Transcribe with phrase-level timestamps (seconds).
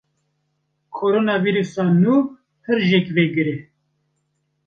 [0.95, 2.15] Koronavîrusa nû
[2.61, 3.57] pir jêkvegir e.